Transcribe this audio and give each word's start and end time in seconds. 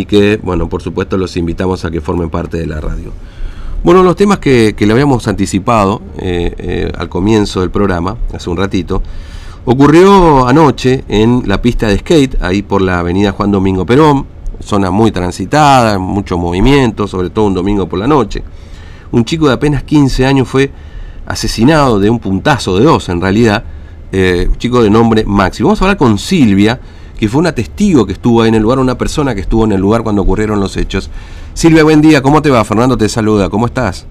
y 0.00 0.06
que, 0.06 0.36
bueno, 0.40 0.68
por 0.68 0.80
supuesto 0.80 1.16
los 1.16 1.36
invitamos 1.36 1.84
a 1.84 1.90
que 1.90 2.00
formen 2.00 2.30
parte 2.30 2.56
de 2.56 2.68
la 2.68 2.80
radio. 2.80 3.10
Bueno, 3.82 4.04
los 4.04 4.14
temas 4.14 4.38
que, 4.38 4.72
le 4.78 4.92
habíamos 4.92 5.26
anticipado 5.26 6.00
eh, 6.18 6.54
eh, 6.56 6.92
al 6.96 7.08
comienzo 7.08 7.62
del 7.62 7.72
programa, 7.72 8.16
hace 8.32 8.48
un 8.48 8.56
ratito, 8.56 9.02
ocurrió 9.64 10.46
anoche 10.46 11.02
en 11.08 11.42
la 11.46 11.60
pista 11.60 11.88
de 11.88 11.98
skate, 11.98 12.40
ahí 12.40 12.62
por 12.62 12.80
la 12.80 13.00
avenida 13.00 13.32
Juan 13.32 13.50
Domingo 13.50 13.84
Perón, 13.84 14.24
zona 14.60 14.92
muy 14.92 15.10
transitada, 15.10 15.98
mucho 15.98 16.38
movimiento, 16.38 17.08
sobre 17.08 17.30
todo 17.30 17.46
un 17.46 17.54
domingo 17.54 17.88
por 17.88 17.98
la 17.98 18.06
noche. 18.06 18.44
Un 19.10 19.24
chico 19.24 19.48
de 19.48 19.54
apenas 19.54 19.82
15 19.82 20.26
años 20.26 20.46
fue 20.46 20.70
asesinado 21.26 21.98
de 21.98 22.08
un 22.08 22.20
puntazo 22.20 22.78
de 22.78 22.84
dos, 22.84 23.08
en 23.08 23.20
realidad, 23.20 23.64
eh, 24.12 24.46
un 24.48 24.58
chico 24.58 24.80
de 24.80 24.90
nombre 24.90 25.24
Maxi. 25.24 25.64
Vamos 25.64 25.82
a 25.82 25.86
hablar 25.86 25.96
con 25.96 26.18
Silvia, 26.18 26.78
que 27.18 27.28
fue 27.28 27.40
una 27.40 27.52
testigo 27.52 28.06
que 28.06 28.12
estuvo 28.12 28.42
ahí 28.42 28.48
en 28.48 28.54
el 28.54 28.62
lugar, 28.62 28.78
una 28.78 28.96
persona 28.96 29.34
que 29.34 29.40
estuvo 29.40 29.64
en 29.64 29.72
el 29.72 29.80
lugar 29.80 30.02
cuando 30.02 30.22
ocurrieron 30.22 30.60
los 30.60 30.76
hechos. 30.76 31.10
Silvia, 31.52 31.82
buen 31.82 32.00
día, 32.00 32.22
¿cómo 32.22 32.40
te 32.40 32.48
va? 32.48 32.64
Fernando 32.64 32.96
te 32.96 33.08
saluda, 33.08 33.50
¿cómo 33.50 33.66
estás? 33.66 34.06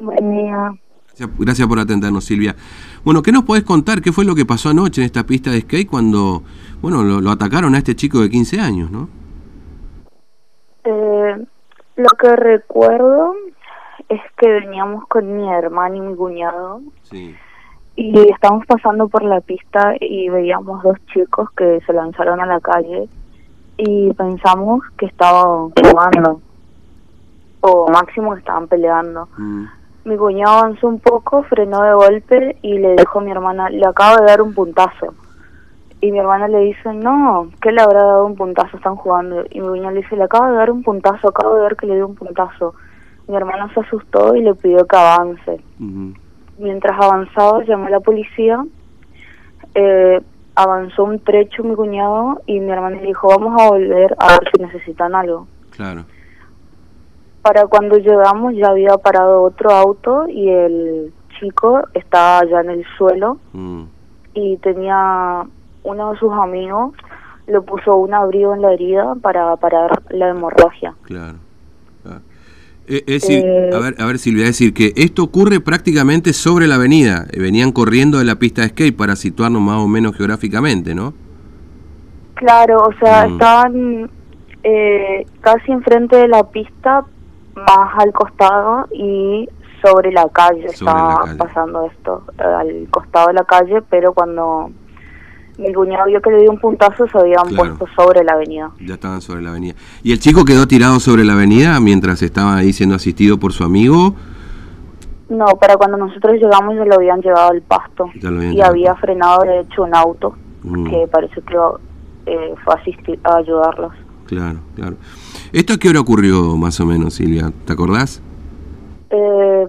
Buen 0.00 0.30
día. 0.30 0.72
Gracias, 1.08 1.30
gracias 1.38 1.68
por 1.68 1.78
atendernos, 1.78 2.24
Silvia. 2.24 2.56
Bueno, 3.04 3.22
¿qué 3.22 3.32
nos 3.32 3.44
podés 3.44 3.64
contar? 3.64 4.00
¿Qué 4.00 4.12
fue 4.12 4.24
lo 4.24 4.34
que 4.34 4.46
pasó 4.46 4.70
anoche 4.70 5.02
en 5.02 5.04
esta 5.04 5.24
pista 5.24 5.50
de 5.50 5.60
skate 5.60 5.88
cuando, 5.88 6.42
bueno, 6.80 7.02
lo, 7.02 7.20
lo 7.20 7.30
atacaron 7.30 7.74
a 7.74 7.78
este 7.78 7.94
chico 7.94 8.20
de 8.20 8.30
15 8.30 8.60
años, 8.60 8.90
no? 8.90 9.08
Eh, 10.84 11.44
lo 11.96 12.08
que 12.18 12.34
recuerdo 12.36 13.34
es 14.08 14.20
que 14.38 14.48
veníamos 14.48 15.06
con 15.08 15.36
mi 15.36 15.52
hermano 15.52 15.96
y 15.96 16.00
mi 16.00 16.14
cuñado 16.16 16.80
Sí. 17.02 17.34
Y 17.96 18.30
estábamos 18.30 18.66
pasando 18.66 19.08
por 19.08 19.22
la 19.24 19.40
pista 19.40 19.94
y 19.98 20.28
veíamos 20.28 20.82
dos 20.82 20.98
chicos 21.12 21.50
que 21.56 21.80
se 21.86 21.92
lanzaron 21.94 22.40
a 22.40 22.46
la 22.46 22.60
calle 22.60 23.08
y 23.78 24.12
pensamos 24.12 24.82
que 24.98 25.06
estaban 25.06 25.70
jugando 25.70 26.40
o 27.60 27.90
máximo 27.90 28.34
que 28.34 28.40
estaban 28.40 28.68
peleando. 28.68 29.28
Mm, 29.38 29.64
Mi 30.04 30.16
cuñado 30.16 30.58
avanzó 30.58 30.88
un 30.88 31.00
poco, 31.00 31.42
frenó 31.44 31.82
de 31.82 31.94
golpe 31.94 32.58
y 32.62 32.78
le 32.78 32.94
dijo 32.96 33.18
a 33.18 33.22
mi 33.22 33.30
hermana, 33.32 33.70
le 33.70 33.84
acabo 33.86 34.18
de 34.18 34.26
dar 34.26 34.40
un 34.40 34.54
puntazo. 34.54 35.14
Y 36.00 36.12
mi 36.12 36.18
hermana 36.18 36.46
le 36.46 36.58
dice, 36.60 36.92
no, 36.92 37.48
¿qué 37.60 37.72
le 37.72 37.80
habrá 37.80 38.04
dado 38.04 38.26
un 38.26 38.36
puntazo? 38.36 38.76
Están 38.76 38.96
jugando. 38.96 39.42
Y 39.50 39.60
mi 39.60 39.68
cuñado 39.68 39.90
le 39.92 40.02
dice, 40.02 40.14
le 40.14 40.24
acabo 40.24 40.46
de 40.46 40.56
dar 40.56 40.70
un 40.70 40.82
puntazo, 40.82 41.28
acabo 41.28 41.54
de 41.56 41.62
ver 41.62 41.76
que 41.76 41.86
le 41.86 41.96
dio 41.96 42.06
un 42.06 42.14
puntazo. 42.14 42.74
Mi 43.26 43.34
hermana 43.34 43.72
se 43.74 43.80
asustó 43.80 44.36
y 44.36 44.42
le 44.42 44.54
pidió 44.54 44.86
que 44.86 44.96
avance. 44.96 45.60
Mientras 46.58 46.98
avanzaba, 47.00 47.64
llamó 47.64 47.86
a 47.86 47.90
la 47.90 48.00
policía, 48.00 48.64
eh, 49.74 50.20
avanzó 50.54 51.04
un 51.04 51.18
trecho 51.20 51.62
mi 51.62 51.74
cuñado 51.74 52.40
y 52.46 52.60
mi 52.60 52.70
hermana 52.70 52.96
le 52.96 53.08
dijo, 53.08 53.28
vamos 53.28 53.60
a 53.60 53.68
volver 53.68 54.14
a 54.18 54.28
ver 54.28 54.50
si 54.52 54.62
necesitan 54.62 55.14
algo. 55.14 55.46
Claro. 55.70 56.04
Para 57.42 57.66
cuando 57.66 57.96
llegamos 57.98 58.54
ya 58.54 58.68
había 58.68 58.96
parado 58.96 59.42
otro 59.42 59.70
auto 59.70 60.26
y 60.28 60.48
el 60.48 61.12
chico 61.38 61.82
estaba 61.94 62.44
ya 62.46 62.60
en 62.60 62.70
el 62.70 62.84
suelo 62.96 63.38
Mm, 63.52 63.82
y 64.34 64.56
tenía 64.56 65.44
uno 65.82 66.12
de 66.12 66.18
sus 66.18 66.32
amigos 66.32 66.92
le 67.46 67.60
puso 67.60 67.96
un 67.96 68.12
abrigo 68.12 68.54
en 68.54 68.62
la 68.62 68.72
herida 68.72 69.14
para 69.22 69.54
parar 69.56 70.02
la 70.10 70.30
hemorragia. 70.30 70.94
claro. 71.02 71.24
claro. 71.24 71.45
Eh, 72.88 73.02
es 73.06 73.22
decir, 73.22 73.44
Eh, 73.44 73.70
a 73.74 73.78
ver, 73.78 73.94
a 73.98 74.06
ver, 74.06 74.18
Silvia, 74.18 74.44
es 74.44 74.50
decir, 74.50 74.72
que 74.74 74.92
esto 74.96 75.22
ocurre 75.24 75.60
prácticamente 75.60 76.32
sobre 76.32 76.66
la 76.66 76.76
avenida. 76.76 77.26
Eh, 77.32 77.40
Venían 77.40 77.72
corriendo 77.72 78.18
de 78.18 78.24
la 78.24 78.36
pista 78.36 78.62
de 78.62 78.68
skate 78.68 78.96
para 78.96 79.16
situarnos 79.16 79.60
más 79.62 79.78
o 79.78 79.88
menos 79.88 80.16
geográficamente, 80.16 80.94
¿no? 80.94 81.12
Claro, 82.34 82.82
o 82.84 82.92
sea, 82.98 83.26
Mm. 83.26 83.32
estaban 83.32 84.10
eh, 84.68 85.24
casi 85.42 85.70
enfrente 85.70 86.16
de 86.16 86.26
la 86.28 86.42
pista, 86.50 87.04
más 87.54 87.90
al 87.98 88.12
costado 88.12 88.88
y 88.92 89.48
sobre 89.84 90.10
la 90.12 90.28
calle 90.28 90.68
Sobre 90.70 90.90
la 90.92 90.98
estaba 90.98 91.20
calle. 91.24 91.36
pasando 91.38 91.86
esto, 91.86 92.22
al 92.38 92.88
costado 92.90 93.28
de 93.28 93.34
la 93.34 93.44
calle, 93.44 93.80
pero 93.88 94.12
cuando 94.12 94.70
mi 95.58 95.72
cuñado 95.72 96.06
vio 96.06 96.20
que 96.20 96.30
le 96.30 96.42
dio 96.42 96.50
un 96.50 96.58
puntazo 96.58 97.06
se 97.08 97.18
habían 97.18 97.46
Claro. 97.48 97.76
puesto 97.76 97.86
sobre 97.96 98.24
la 98.24 98.32
avenida. 98.32 98.70
Ya 98.80 98.94
estaban 98.94 99.20
sobre 99.22 99.42
la 99.42 99.50
avenida. 99.50 99.74
¿Y 100.02 100.12
el 100.12 100.18
chico 100.18 100.44
quedó 100.44 100.66
tirado 100.68 101.00
sobre 101.00 101.24
la 101.24 101.32
avenida 101.32 101.80
mientras 101.80 102.22
estaba 102.22 102.56
ahí 102.56 102.72
siendo 102.72 102.94
asistido 102.94 103.38
por 103.38 103.52
su 103.52 103.64
amigo? 103.64 104.14
No, 105.28 105.46
para 105.60 105.76
cuando 105.76 105.96
nosotros 105.96 106.34
llegamos 106.34 106.76
ya 106.76 106.84
lo 106.84 106.94
habían 106.96 107.20
llevado 107.20 107.50
al 107.50 107.62
pasto 107.62 108.10
y 108.14 108.20
llevado 108.20 108.62
había 108.70 108.94
frenado 108.96 109.42
de 109.42 109.60
hecho 109.60 109.82
un 109.82 109.94
auto 109.94 110.34
Mm. 110.62 110.84
que 110.90 111.06
parece 111.10 111.40
que 111.42 111.54
eh, 112.26 112.54
fue 112.64 112.74
a, 112.74 112.76
asistir, 112.78 113.18
a 113.24 113.36
ayudarlos. 113.36 113.92
Claro, 114.26 114.58
claro. 114.74 114.96
¿Esto 115.52 115.74
a 115.74 115.78
qué 115.78 115.88
hora 115.88 116.00
ocurrió 116.00 116.56
más 116.56 116.80
o 116.80 116.86
menos, 116.86 117.14
Silvia? 117.14 117.52
¿Te 117.64 117.72
acordás? 117.72 118.20
Eh, 119.10 119.66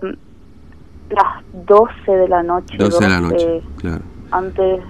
las 1.11 1.43
12 1.67 2.11
de 2.11 2.27
la 2.27 2.41
noche. 2.43 2.77
12 2.77 3.03
de 3.03 3.09
la 3.09 3.21
12, 3.21 3.33
noche, 3.33 3.61
claro. 3.77 4.01
Antes, 4.31 4.81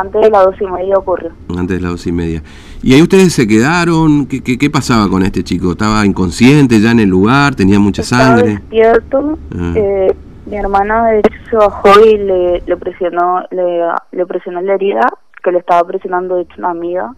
antes 0.00 0.20
de 0.22 0.30
las 0.30 0.44
12 0.44 0.64
y 0.64 0.66
media 0.68 0.94
ocurrió. 0.96 1.32
Antes 1.50 1.76
de 1.76 1.80
las 1.82 1.90
dos 1.92 2.06
y 2.06 2.12
media. 2.12 2.42
¿Y 2.82 2.94
ahí 2.94 3.02
ustedes 3.02 3.32
se 3.32 3.46
quedaron? 3.46 4.26
¿Qué, 4.26 4.42
qué, 4.42 4.56
qué 4.58 4.70
pasaba 4.70 5.08
con 5.08 5.22
este 5.22 5.42
chico? 5.44 5.72
¿Estaba 5.72 6.04
inconsciente 6.06 6.80
ya 6.80 6.90
en 6.92 7.00
el 7.00 7.08
lugar? 7.08 7.54
¿Tenía 7.54 7.78
mucha 7.78 8.02
Estaba 8.02 8.36
sangre? 8.36 8.48
despierto. 8.52 9.38
Ah. 9.54 9.72
eh, 9.76 10.16
mi 10.46 10.56
hermana 10.56 11.06
de 11.08 11.18
hecho 11.18 11.30
se 11.50 11.56
bajó 11.56 12.00
y 12.00 12.16
le, 12.16 12.62
le 12.66 12.76
presionó 12.78 13.42
le, 13.50 13.82
le 14.12 14.26
presionó 14.26 14.60
la 14.62 14.74
herida 14.74 15.02
que 15.42 15.52
le 15.52 15.58
estaba 15.58 15.86
presionando 15.86 16.36
de 16.36 16.42
hecho 16.42 16.54
una 16.58 16.70
amiga 16.70 17.14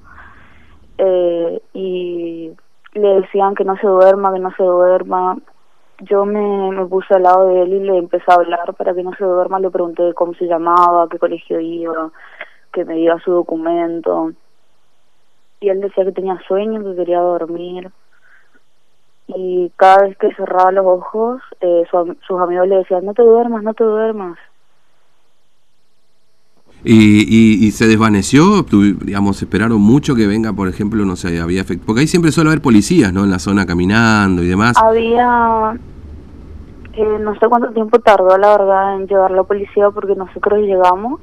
eh, 0.98 1.62
y 1.74 2.50
le 2.94 3.08
decían 3.20 3.54
que 3.54 3.64
no 3.64 3.76
se 3.76 3.86
duerma, 3.86 4.32
que 4.32 4.40
no 4.40 4.50
se 4.56 4.62
duerma. 4.62 5.36
Yo 6.00 6.24
me, 6.24 6.70
me 6.72 6.86
puse 6.86 7.14
al 7.14 7.22
lado 7.22 7.46
de 7.48 7.62
él 7.62 7.72
y 7.74 7.80
le 7.80 7.98
empecé 7.98 8.24
a 8.28 8.34
hablar 8.34 8.74
para 8.74 8.94
que 8.94 9.02
no 9.02 9.12
se 9.16 9.24
duerma. 9.24 9.60
Le 9.60 9.70
pregunté 9.70 10.12
cómo 10.14 10.34
se 10.34 10.46
llamaba, 10.46 11.08
qué 11.10 11.18
colegio 11.18 11.60
iba, 11.60 12.10
que 12.72 12.84
me 12.84 12.94
diera 12.94 13.18
su 13.20 13.30
documento. 13.32 14.32
Y 15.60 15.68
él 15.68 15.80
decía 15.80 16.04
que 16.04 16.12
tenía 16.12 16.40
sueño, 16.46 16.82
que 16.82 16.96
quería 16.96 17.20
dormir 17.20 17.90
y 19.36 19.70
cada 19.76 20.02
vez 20.02 20.16
que 20.18 20.34
cerraba 20.34 20.72
los 20.72 20.86
ojos, 20.86 21.42
eh, 21.60 21.84
su 21.90 22.16
sus 22.26 22.40
amigos 22.40 22.68
le 22.68 22.76
decían, 22.76 23.04
no 23.04 23.14
te 23.14 23.22
duermas, 23.22 23.62
no 23.62 23.74
te 23.74 23.84
duermas. 23.84 24.36
¿Y, 26.82 27.26
y, 27.28 27.66
y 27.66 27.70
se 27.72 27.86
desvaneció? 27.86 28.62
Digamos, 28.62 29.42
esperaron 29.42 29.80
mucho 29.80 30.14
que 30.14 30.26
venga, 30.26 30.52
por 30.54 30.66
ejemplo, 30.68 31.04
no 31.04 31.14
sé, 31.14 31.38
había 31.40 31.62
efect- 31.62 31.82
Porque 31.84 32.00
ahí 32.00 32.06
siempre 32.06 32.32
suele 32.32 32.50
haber 32.50 32.62
policías, 32.62 33.12
¿no? 33.12 33.22
En 33.22 33.30
la 33.30 33.38
zona 33.38 33.66
caminando 33.66 34.42
y 34.42 34.48
demás. 34.48 34.78
Había, 34.82 35.78
eh, 36.94 37.18
no 37.20 37.34
sé 37.38 37.48
cuánto 37.48 37.70
tiempo 37.72 37.98
tardó 37.98 38.36
la 38.38 38.56
verdad 38.56 38.96
en 38.96 39.06
llegar 39.06 39.30
la 39.30 39.42
policía 39.42 39.90
porque 39.90 40.14
nosotros 40.14 40.60
llegamos 40.60 41.20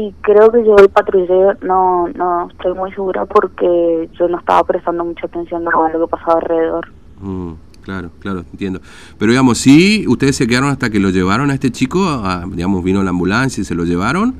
y 0.00 0.14
creo 0.20 0.50
que 0.52 0.58
llegó 0.58 0.78
el 0.78 0.90
patrullero, 0.90 1.54
no, 1.62 2.06
no 2.14 2.48
estoy 2.50 2.72
muy 2.74 2.92
segura 2.92 3.26
porque 3.26 4.08
yo 4.18 4.28
no 4.28 4.38
estaba 4.38 4.62
prestando 4.64 5.04
mucha 5.04 5.26
atención 5.26 5.66
a 5.66 5.88
lo 5.92 6.06
que 6.06 6.10
pasaba 6.10 6.34
alrededor. 6.34 6.86
Mm, 7.20 7.52
claro, 7.82 8.10
claro, 8.20 8.44
entiendo. 8.52 8.80
Pero 9.18 9.32
digamos, 9.32 9.58
sí, 9.58 10.04
ustedes 10.08 10.36
se 10.36 10.46
quedaron 10.46 10.70
hasta 10.70 10.88
que 10.90 11.00
lo 11.00 11.10
llevaron 11.10 11.50
a 11.50 11.54
este 11.54 11.70
chico, 11.72 11.98
a- 12.06 12.44
digamos, 12.48 12.84
vino 12.84 13.02
la 13.02 13.10
ambulancia 13.10 13.60
y 13.60 13.64
se 13.64 13.74
lo 13.74 13.84
llevaron. 13.84 14.36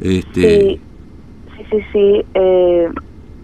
Este, 0.00 0.40
Sí, 0.40 0.80
sí, 1.56 1.64
sí, 1.70 1.78
sí. 1.92 2.24
Eh, 2.34 2.88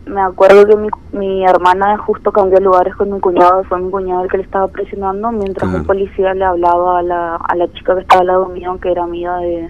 me 0.06 0.20
acuerdo 0.22 0.66
que 0.66 0.76
mi, 0.76 0.88
mi 1.12 1.44
hermana 1.44 1.98
justo 1.98 2.32
cambió 2.32 2.58
lugares 2.60 2.94
con 2.96 3.12
mi 3.12 3.20
cuñado, 3.20 3.62
fue 3.64 3.78
mi 3.80 3.90
cuñado 3.90 4.24
el 4.24 4.30
que 4.30 4.38
le 4.38 4.42
estaba 4.44 4.68
presionando, 4.68 5.30
mientras 5.32 5.68
Claro. 5.68 5.78
un 5.80 5.86
policía 5.86 6.34
le 6.34 6.44
hablaba 6.44 6.98
a 6.98 7.02
la, 7.02 7.36
a 7.36 7.54
la 7.56 7.70
chica 7.72 7.94
que 7.94 8.00
estaba 8.00 8.22
al 8.22 8.26
lado 8.26 8.48
mío, 8.48 8.78
que 8.80 8.90
era 8.90 9.04
amiga 9.04 9.36
de, 9.38 9.68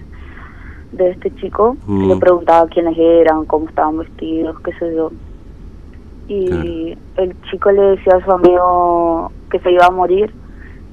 de 0.93 1.11
este 1.11 1.33
chico, 1.35 1.75
Mm. 1.87 2.07
le 2.07 2.15
preguntaba 2.17 2.67
quiénes 2.69 2.97
eran, 2.97 3.45
cómo 3.45 3.67
estaban 3.67 3.97
vestidos, 3.97 4.55
qué 4.63 4.71
sé 4.79 4.95
yo. 4.95 5.11
Y 6.27 6.95
el 7.17 7.35
chico 7.51 7.71
le 7.71 7.81
decía 7.81 8.15
a 8.15 8.23
su 8.23 8.31
amigo 8.31 9.31
que 9.51 9.59
se 9.59 9.71
iba 9.71 9.85
a 9.85 9.91
morir, 9.91 10.31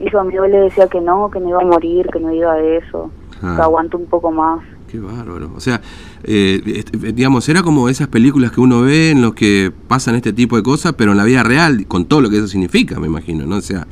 y 0.00 0.08
su 0.10 0.19
amigo 0.19 0.46
le 0.46 0.58
decía 0.58 0.88
que 0.88 1.00
no, 1.00 1.30
que 1.30 1.38
no 1.40 1.50
iba 1.50 1.62
a 1.62 1.64
morir, 1.66 2.08
que 2.12 2.19
no 2.20 2.32
iba 2.34 2.52
a 2.52 2.60
eso, 2.60 3.10
que 3.40 3.46
Ah. 3.46 3.62
aguante 3.64 3.96
un 3.96 4.06
poco 4.06 4.30
más. 4.32 4.60
Qué 4.90 4.98
bárbaro. 4.98 5.52
O 5.54 5.60
sea, 5.60 5.80
eh, 6.25 6.60
este, 6.66 7.12
digamos, 7.12 7.48
era 7.48 7.62
como 7.62 7.88
esas 7.88 8.08
películas 8.08 8.50
que 8.50 8.60
uno 8.60 8.80
ve 8.82 9.12
en 9.12 9.22
los 9.22 9.34
que 9.34 9.70
pasan 9.86 10.16
este 10.16 10.32
tipo 10.32 10.56
de 10.56 10.64
cosas, 10.64 10.94
pero 10.94 11.12
en 11.12 11.16
la 11.19 11.25
vida 11.25 11.44
real, 11.44 11.86
con 11.86 12.06
todo 12.06 12.20
lo 12.22 12.28
que 12.28 12.38
eso 12.38 12.48
significa, 12.48 12.98
me 12.98 13.06
imagino, 13.06 13.46
¿no? 13.46 13.56
O 13.56 13.60
sea, 13.60 13.86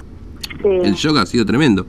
Sí. 0.61 0.69
el 0.69 0.95
shock 0.95 1.19
ha 1.19 1.27
sido 1.27 1.47
tremendo. 1.47 1.87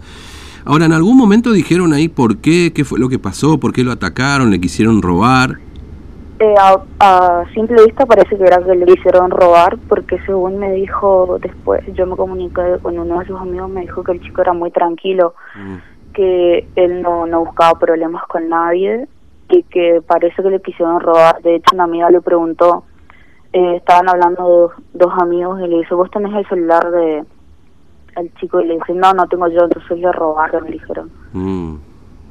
Ahora, 0.66 0.86
¿en 0.86 0.94
algún 0.94 1.18
momento 1.18 1.52
dijeron 1.52 1.94
ahí 1.94 2.08
por 2.08 2.38
qué, 2.38 2.72
qué 2.74 2.86
fue 2.86 3.00
lo 3.00 3.10
que 3.10 3.20
pasó, 3.20 3.60
por 3.60 3.74
qué 3.74 3.84
lo 3.84 3.92
atacaron, 3.92 4.52
le 4.52 4.60
quisieron 4.60 5.02
robar? 5.02 5.58
Eh, 6.40 6.56
a, 6.58 6.82
a 7.00 7.44
simple 7.54 7.84
vista 7.84 8.06
parece 8.06 8.38
que 8.38 8.44
era 8.44 8.64
que 8.64 8.74
le 8.74 8.94
hicieron 8.94 9.30
robar, 9.30 9.78
porque 9.90 10.18
según 10.26 10.58
me 10.58 10.72
dijo 10.72 11.38
después, 11.42 11.82
yo 11.94 12.06
me 12.06 12.16
comuniqué 12.16 12.62
con 12.82 12.98
uno 12.98 13.20
de 13.20 13.26
sus 13.26 13.40
amigos, 13.40 13.70
me 13.70 13.82
dijo 13.82 14.04
que 14.04 14.14
el 14.14 14.22
chico 14.22 14.42
era 14.42 14.54
muy 14.54 14.72
tranquilo, 14.72 15.34
Mm, 15.56 15.76
que 16.14 16.68
él 16.76 17.02
no, 17.02 17.26
no 17.26 17.42
buscaba 17.46 17.78
problemas 17.78 18.24
con 18.28 18.48
nadie 18.50 19.08
y 19.50 19.64
que 19.64 20.02
parece 20.06 20.42
que 20.42 20.50
le 20.50 20.62
quisieron 20.62 21.00
robar. 21.02 21.42
De 21.42 21.56
hecho, 21.56 21.76
una 21.76 21.84
amiga 21.86 22.10
le 22.10 22.22
preguntó, 22.22 22.84
eh, 23.52 23.76
estaban 23.76 24.08
hablando 24.08 24.48
dos, 24.48 24.72
dos 24.94 25.14
amigos 25.22 25.60
y 25.62 25.68
le 25.68 25.80
dice, 25.80 25.94
vos 25.94 26.10
tenés 26.12 26.34
el 26.36 26.48
celular 26.48 26.90
de 26.92 27.26
el 28.20 28.34
chico 28.36 28.62
y 28.62 28.68
le 28.68 28.76
dice, 28.76 28.94
no, 28.94 29.14
no 29.14 29.28
tengo 29.28 29.48
yo, 29.48 29.64
entonces 29.64 30.00
le 30.00 30.12
robaron, 30.12 30.66
le 30.66 30.72
dijeron. 30.72 31.10
Mm, 31.34 31.76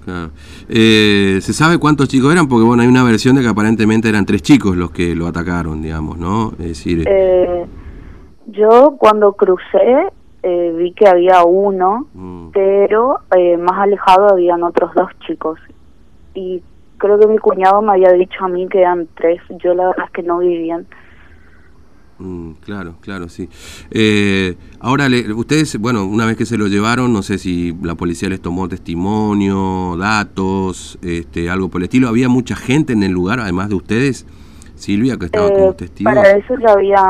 claro. 0.04 0.30
Eh, 0.68 1.38
¿Se 1.40 1.52
sabe 1.52 1.78
cuántos 1.78 2.08
chicos 2.08 2.32
eran? 2.32 2.48
Porque 2.48 2.64
bueno, 2.64 2.82
hay 2.82 2.88
una 2.88 3.02
versión 3.04 3.36
de 3.36 3.42
que 3.42 3.48
aparentemente 3.48 4.08
eran 4.08 4.26
tres 4.26 4.42
chicos 4.42 4.76
los 4.76 4.90
que 4.90 5.14
lo 5.14 5.26
atacaron, 5.26 5.82
digamos, 5.82 6.18
¿no? 6.18 6.52
Es 6.58 6.68
decir... 6.68 7.04
Eh, 7.06 7.66
yo 8.46 8.96
cuando 8.98 9.34
crucé 9.34 10.08
eh, 10.42 10.74
vi 10.76 10.92
que 10.92 11.08
había 11.08 11.42
uno, 11.44 12.06
mm, 12.14 12.50
pero 12.52 13.20
eh, 13.36 13.56
más 13.56 13.78
alejado 13.78 14.28
habían 14.30 14.62
otros 14.62 14.94
dos 14.94 15.10
chicos. 15.26 15.58
Y 16.34 16.62
creo 16.96 17.18
que 17.18 17.26
mi 17.26 17.38
cuñado 17.38 17.82
me 17.82 17.92
había 17.92 18.12
dicho 18.12 18.44
a 18.44 18.48
mí 18.48 18.68
que 18.68 18.80
eran 18.80 19.08
tres. 19.14 19.40
Yo 19.62 19.74
la 19.74 19.88
verdad 19.88 20.06
es 20.06 20.12
que 20.12 20.22
no 20.22 20.38
vivían. 20.38 20.86
Mm, 22.18 22.50
claro, 22.64 22.94
claro, 23.00 23.28
sí. 23.28 23.48
Eh, 23.90 24.56
ahora, 24.80 25.08
le- 25.08 25.32
ustedes, 25.32 25.78
bueno, 25.78 26.04
una 26.04 26.26
vez 26.26 26.36
que 26.36 26.46
se 26.46 26.56
lo 26.58 26.66
llevaron, 26.66 27.12
no 27.12 27.22
sé 27.22 27.38
si 27.38 27.74
la 27.82 27.94
policía 27.94 28.28
les 28.28 28.40
tomó 28.40 28.68
testimonio, 28.68 29.96
datos, 29.98 30.98
este, 31.02 31.48
algo 31.50 31.68
por 31.68 31.80
el 31.80 31.84
estilo. 31.84 32.08
¿Había 32.08 32.28
mucha 32.28 32.56
gente 32.56 32.92
en 32.92 33.02
el 33.02 33.12
lugar, 33.12 33.40
además 33.40 33.68
de 33.68 33.74
ustedes? 33.76 34.26
Silvia, 34.76 35.16
que 35.16 35.26
estaba 35.26 35.48
Eh, 35.48 35.52
como 35.54 35.72
testigo. 35.74 36.08
para 36.10 36.36
eso 36.36 36.54
ya 36.60 36.72
había, 36.72 37.02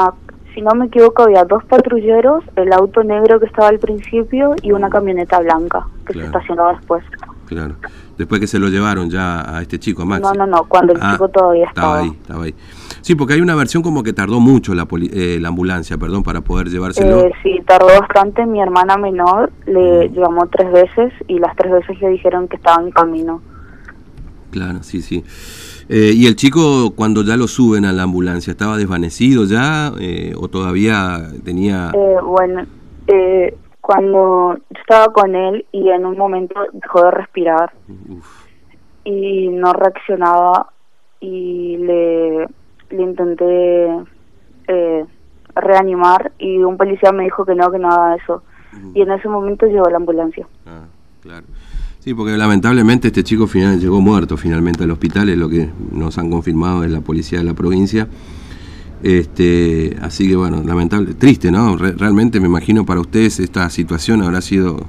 si 0.55 0.63
no 0.63 0.71
me 0.75 0.87
equivoco, 0.87 1.23
había 1.25 1.45
dos 1.45 1.63
patrulleros, 1.65 2.43
el 2.57 2.73
auto 2.73 3.03
negro 3.05 3.39
que 3.39 3.47
estaba 3.47 3.69
al 3.69 3.79
principio 3.79 4.55
y 4.63 4.73
una 4.73 4.89
camioneta 4.89 5.39
blanca 5.41 5.87
que 6.07 6.15
Claro. 6.15 6.31
se 6.31 6.37
estacionó 6.39 6.69
después. 6.73 7.05
Claro. 7.49 7.77
Después 8.19 8.41
que 8.41 8.47
se 8.47 8.59
lo 8.59 8.69
llevaron 8.69 9.09
ya 9.11 9.57
a 9.57 9.63
este 9.63 9.79
chico, 9.79 10.03
a 10.03 10.05
Maxi. 10.05 10.23
No, 10.23 10.33
no, 10.35 10.47
no, 10.47 10.65
cuando 10.65 10.93
el 10.93 10.99
Ah, 11.01 11.13
chico 11.13 11.29
todavía 11.29 11.67
Estaba 11.67 12.01
estaba. 12.03 12.13
ahí, 12.13 12.19
estaba 12.21 12.45
ahí. 12.45 12.55
Sí, 13.01 13.15
porque 13.15 13.35
hay 13.35 13.41
una 13.41 13.55
versión 13.55 13.83
como 13.83 14.03
que 14.03 14.13
tardó 14.13 14.39
mucho 14.41 14.75
la, 14.75 14.85
poli- 14.87 15.11
eh, 15.13 15.39
la 15.41 15.49
ambulancia, 15.49 15.97
perdón, 15.97 16.23
para 16.25 16.43
poder 16.43 16.69
llevárselo. 16.69 17.21
Eh, 17.21 17.33
sí, 17.43 17.61
tardó 17.67 17.87
bastante. 17.87 18.45
Mi 18.45 18.61
hermana 18.61 18.97
menor 18.99 19.51
le 19.67 20.11
llamó 20.11 20.47
tres 20.49 20.71
veces 20.73 21.13
y 21.27 21.39
las 21.39 21.57
tres 21.57 21.73
veces 21.73 21.99
le 22.01 22.11
dijeron 22.11 22.49
que 22.49 22.57
estaba 22.57 22.83
en 22.83 22.91
camino. 22.91 23.41
Claro, 24.51 24.83
sí, 24.83 25.01
sí. 25.01 25.25
Eh, 25.89 26.13
¿Y 26.15 26.27
el 26.27 26.37
chico 26.37 26.91
cuando 26.95 27.23
ya 27.23 27.37
lo 27.37 27.47
suben 27.49 27.85
a 27.87 27.93
la 27.93 28.03
ambulancia, 28.03 28.51
estaba 28.51 28.77
desvanecido 28.77 29.45
ya 29.45 29.93
eh, 30.01 30.35
o 30.37 30.49
todavía 30.49 31.31
tenía... 31.45 31.93
Eh, 31.95 32.17
bueno, 32.23 32.67
eh, 33.07 33.57
cuando 33.89 34.55
yo 34.69 34.79
estaba 34.79 35.11
con 35.15 35.35
él 35.35 35.65
y 35.73 35.89
en 35.89 36.05
un 36.05 36.19
momento 36.19 36.61
dejó 36.75 37.05
de 37.05 37.11
respirar 37.11 37.73
Uf, 37.89 38.45
y 39.03 39.49
no 39.49 39.73
reaccionaba 39.73 40.69
y 41.21 41.79
le, 41.79 42.47
le 42.91 43.03
intenté 43.03 43.89
eh, 44.67 45.07
reanimar 45.55 46.33
y 46.39 46.59
un 46.59 46.77
policía 46.77 47.13
me 47.13 47.25
dijo 47.25 47.47
que 47.47 47.55
no, 47.55 47.71
que 47.71 47.79
no 47.79 47.89
haga 47.89 48.17
eso. 48.17 48.43
Y 48.93 49.01
en 49.01 49.11
ese 49.11 49.27
momento 49.27 49.65
llegó 49.65 49.89
la 49.89 49.97
ambulancia. 49.97 50.47
ah, 50.67 50.85
claro. 51.23 51.47
Sí, 52.01 52.13
porque 52.13 52.37
lamentablemente 52.37 53.09
este 53.09 53.25
chico 53.25 53.47
final 53.47 53.81
llegó 53.81 54.03
muerto 54.03 54.37
finalmente 54.37 54.85
al 54.85 54.91
hospital, 54.91 55.31
es 55.31 55.39
lo 55.39 55.49
que 55.49 55.71
nos 55.93 56.19
han 56.19 56.31
confirmado 56.31 56.83
de 56.83 56.91
la 56.91 57.01
policía 57.01 57.39
de 57.39 57.45
la 57.47 57.55
provincia. 57.55 58.07
Este, 59.03 59.97
así 60.03 60.29
que 60.29 60.37
bueno, 60.37 60.63
lamentable, 60.65 61.15
triste, 61.15 61.51
¿no? 61.51 61.77
Re- 61.77 61.93
realmente 61.93 62.41
me 62.41 62.47
imagino 62.49 62.85
para 62.85 63.01
ustedes 63.01 63.39
esta 63.41 63.71
situación 63.71 64.23
habrá 64.23 64.41
sido 64.41 64.87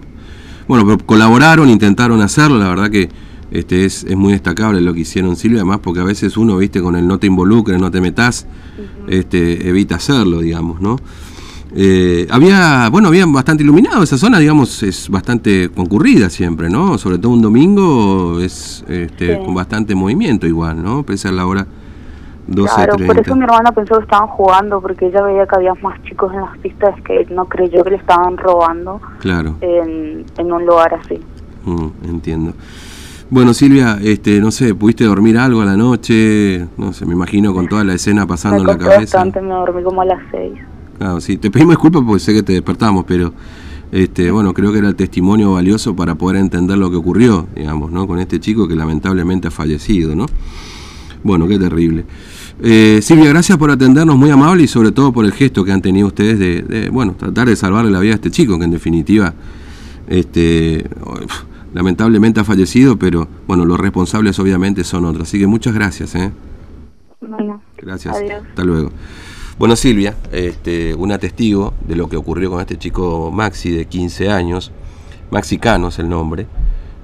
bueno, 0.68 0.86
pero 0.86 0.98
colaboraron, 1.06 1.70
intentaron 1.70 2.22
hacerlo, 2.22 2.58
la 2.60 2.70
verdad 2.70 2.90
que 2.92 3.10
este 3.52 3.86
es, 3.86 4.04
es 4.04 4.16
muy 4.16 4.34
destacable 4.34 4.82
lo 4.82 4.94
que 4.94 5.00
hicieron 5.00 5.36
Silvia, 5.36 5.60
además 5.62 5.80
porque 5.82 6.00
a 6.00 6.04
veces 6.04 6.38
uno, 6.38 6.58
viste, 6.58 6.82
con 6.82 6.96
el 6.96 7.08
no 7.08 7.18
te 7.18 7.26
involucres, 7.28 7.80
no 7.82 7.90
te 7.90 8.02
metas, 8.02 8.46
este, 9.08 9.68
evita 9.68 9.96
hacerlo, 9.96 10.42
digamos, 10.42 10.80
¿no? 10.82 10.98
Eh, 11.76 12.28
había, 12.32 12.90
bueno, 12.92 13.08
había 13.10 13.26
bastante 13.28 13.64
iluminado 13.64 14.02
esa 14.04 14.18
zona, 14.18 14.38
digamos, 14.40 14.82
es 14.84 15.08
bastante 15.10 15.70
concurrida 15.70 16.30
siempre, 16.30 16.70
¿no? 16.70 16.98
Sobre 17.00 17.18
todo 17.20 17.32
un 17.32 17.42
domingo 17.42 18.40
es 18.40 18.84
este, 18.88 19.36
Sí. 19.38 19.42
con 19.46 19.54
bastante 19.56 19.94
movimiento 19.96 20.46
igual, 20.48 20.84
¿no? 20.84 21.04
Pese 21.04 21.28
a 21.28 21.32
la 21.32 21.46
hora 21.48 21.68
12, 22.50 22.74
Claro, 22.75 22.92
por 22.98 23.06
30. 23.06 23.22
eso 23.22 23.36
mi 23.36 23.44
hermana 23.44 23.72
pensó 23.72 23.98
que 23.98 24.04
estaban 24.04 24.28
jugando, 24.28 24.81
porque 24.81 25.07
ella 25.07 25.22
veía 25.24 25.46
que 25.46 25.56
había 25.56 25.74
más 25.75 26.01
chicos 26.04 26.34
en 26.34 26.42
las 26.42 26.57
pistas 26.60 26.96
que 27.04 27.25
no 27.31 27.46
creyó 27.46 27.84
que 27.84 27.92
le 27.92 27.96
estaban 27.98 28.38
robando 28.38 29.00
Claro. 29.19 29.56
en, 29.62 30.25
en 30.38 30.51
un 30.51 30.66
lugar 30.66 30.94
así. 30.96 31.19
Mm, 31.66 31.88
entiendo. 32.10 32.54
Bueno, 33.30 33.54
Silvia, 33.54 34.00
este, 34.01 34.40
no 34.42 34.50
sé, 34.50 34.74
¿pudiste 34.74 35.04
dormir 35.04 35.38
algo 35.38 35.62
a 35.62 35.66
la 35.66 35.78
noche? 35.78 36.66
No 36.78 36.94
sé, 36.94 37.06
me 37.06 37.13
imagino 37.13 37.54
con 37.54 37.68
toda 37.68 37.84
la 37.84 37.94
escena 37.94 38.25
pasando 38.25 38.63
me 38.63 38.72
en 38.72 38.78
la 38.80 38.84
cabeza. 38.84 39.18
bastante, 39.19 39.42
me 39.42 39.54
dormí 39.54 39.84
como 39.84 40.02
a 40.02 40.06
las 40.06 40.19
seis. 40.31 40.54
Claro, 40.98 41.22
sí, 41.22 41.38
te 41.38 41.52
pedimos 41.52 41.74
disculpas 41.74 42.02
porque 42.06 42.19
sé 42.19 42.34
que 42.34 42.42
te 42.42 42.54
despertamos, 42.54 43.06
pero 43.07 43.31
este, 43.92 44.31
bueno, 44.31 44.52
creo 44.54 44.72
que 44.72 44.80
era 44.80 44.88
el 44.88 44.95
testimonio 44.95 45.54
valioso 45.54 45.95
para 45.95 46.16
poder 46.16 46.38
entender 46.38 46.78
lo 46.80 46.90
que 46.90 46.98
ocurrió, 46.98 47.48
digamos, 47.56 47.92
¿no? 47.92 48.07
Con 48.07 48.18
este 48.19 48.40
chico 48.40 48.68
que 48.68 48.75
lamentablemente 48.75 49.48
ha 49.48 49.52
fallecido, 49.52 50.16
¿no? 50.16 50.25
Bueno, 51.24 51.48
qué 51.48 51.60
terrible. 51.60 52.06
Eh, 52.62 53.00
Silvia, 53.02 53.30
gracias 53.30 53.58
por 53.58 53.72
atendernos, 53.72 54.18
muy 54.18 54.30
amable 54.30 54.64
y 54.64 54.68
sobre 54.68 54.92
todo 54.92 55.14
por 55.14 55.26
el 55.26 55.32
gesto 55.32 55.64
que 55.64 55.72
han 55.72 55.82
tenido 55.82 56.08
ustedes 56.08 56.38
de, 56.38 56.62
de, 56.62 56.90
bueno, 56.90 57.14
tratar 57.14 57.48
de 57.48 57.56
salvarle 57.56 57.90
la 57.90 58.00
vida 58.00 58.14
a 58.14 58.16
este 58.16 58.32
chico, 58.32 58.58
que 58.58 58.66
en 58.66 58.72
definitiva, 58.72 59.34
este, 60.08 60.86
lamentablemente 61.74 62.40
ha 62.40 62.44
fallecido, 62.44 62.98
pero 62.98 63.28
bueno, 63.48 63.66
los 63.66 63.80
responsables 63.80 64.38
obviamente 64.40 64.84
son 64.84 65.06
otros. 65.06 65.28
Así 65.28 65.40
que 65.40 65.48
muchas 65.48 65.74
gracias, 65.74 66.16
¿eh? 66.16 66.32
Bueno, 67.22 67.62
Gracias. 67.78 68.16
Adiós. 68.16 68.44
Hasta 68.50 68.64
luego. 68.64 68.92
Bueno, 69.58 69.76
Silvia, 69.76 70.16
este, 70.32 70.96
una 70.96 71.18
testigo 71.18 71.74
de 71.86 71.96
lo 71.96 72.08
que 72.08 72.16
ocurrió 72.16 72.50
con 72.50 72.62
este 72.62 72.78
chico 72.78 73.30
Maxi 73.32 73.72
de 73.72 73.86
15 73.86 74.30
años, 74.30 74.72
Maxi 75.32 75.58
Cano 75.58 75.90
es 75.90 76.00
el 76.00 76.08
nombre, 76.08 76.48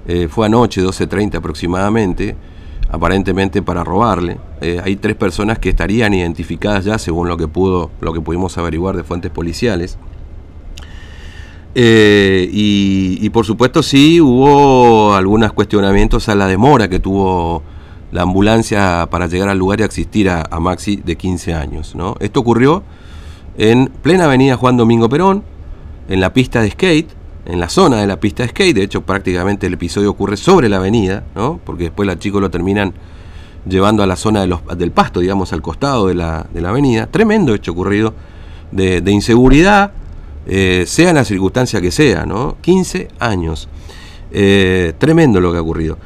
eh, 0.08 0.28
fue 0.28 0.46
anoche, 0.46 0.82
12.30 0.82 1.36
aproximadamente, 1.36 2.34
aparentemente 2.88 3.62
para 3.62 3.84
robarle. 3.84 4.38
Eh, 4.60 4.80
hay 4.82 4.96
tres 4.96 5.16
personas 5.16 5.58
que 5.58 5.68
estarían 5.68 6.14
identificadas 6.14 6.84
ya, 6.84 6.98
según 6.98 7.28
lo 7.28 7.36
que 7.36 7.48
pudo, 7.48 7.90
lo 8.00 8.12
que 8.12 8.20
pudimos 8.20 8.56
averiguar 8.58 8.96
de 8.96 9.04
fuentes 9.04 9.30
policiales. 9.30 9.98
Eh, 11.74 12.48
y, 12.50 13.18
y 13.20 13.30
por 13.30 13.44
supuesto 13.44 13.82
sí 13.82 14.18
hubo 14.18 15.14
algunos 15.14 15.52
cuestionamientos 15.52 16.28
a 16.30 16.34
la 16.34 16.46
demora 16.46 16.88
que 16.88 16.98
tuvo 16.98 17.62
la 18.12 18.22
ambulancia 18.22 19.08
para 19.10 19.26
llegar 19.26 19.48
al 19.48 19.58
lugar 19.58 19.80
y 19.80 19.82
asistir 19.82 20.30
a, 20.30 20.48
Maxi 20.60 20.96
de 20.96 21.16
15 21.16 21.54
años. 21.54 21.94
¿no? 21.94 22.16
Esto 22.20 22.40
ocurrió 22.40 22.82
en 23.58 23.86
plena 24.02 24.24
avenida 24.24 24.56
Juan 24.56 24.76
Domingo 24.76 25.08
Perón, 25.08 25.42
en 26.08 26.20
la 26.20 26.32
pista 26.32 26.62
de 26.62 26.70
skate, 26.70 27.10
en 27.46 27.60
la 27.60 27.68
zona 27.68 27.98
de 28.00 28.06
la 28.06 28.18
pista 28.18 28.42
de 28.42 28.50
skate, 28.50 28.74
de 28.74 28.82
hecho 28.82 29.02
prácticamente 29.02 29.66
el 29.66 29.74
episodio 29.74 30.10
ocurre 30.10 30.36
sobre 30.36 30.68
la 30.68 30.76
avenida, 30.76 31.24
¿no? 31.34 31.60
porque 31.64 31.84
después 31.84 32.06
la 32.06 32.18
chicos 32.18 32.40
lo 32.40 32.50
terminan 32.50 32.94
llevando 33.68 34.02
a 34.02 34.06
la 34.06 34.16
zona 34.16 34.40
de 34.40 34.46
los, 34.46 34.60
del 34.76 34.92
pasto, 34.92 35.20
digamos, 35.20 35.52
al 35.52 35.62
costado 35.62 36.08
de 36.08 36.14
la, 36.14 36.46
de 36.52 36.60
la 36.60 36.70
avenida. 36.70 37.06
Tremendo 37.06 37.54
hecho 37.54 37.72
ocurrido 37.72 38.14
de, 38.70 39.00
de 39.00 39.10
inseguridad, 39.10 39.92
eh, 40.46 40.84
sea 40.86 41.12
la 41.12 41.24
circunstancia 41.24 41.80
que 41.80 41.90
sea, 41.90 42.24
¿no? 42.24 42.56
15 42.60 43.08
años. 43.18 43.68
Eh, 44.30 44.92
tremendo 44.98 45.40
lo 45.40 45.52
que 45.52 45.58
ha 45.58 45.62
ocurrido. 45.62 45.98